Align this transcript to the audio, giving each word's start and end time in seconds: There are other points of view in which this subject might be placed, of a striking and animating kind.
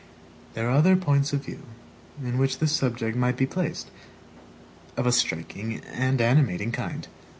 There 0.55 0.67
are 0.67 0.71
other 0.75 0.95
points 0.95 1.31
of 1.31 1.45
view 1.45 1.61
in 2.23 2.39
which 2.39 2.57
this 2.57 2.71
subject 2.71 3.15
might 3.15 3.37
be 3.37 3.45
placed, 3.45 3.91
of 4.97 5.05
a 5.05 5.11
striking 5.11 5.79
and 5.85 6.19
animating 6.19 6.71
kind. 6.71 7.07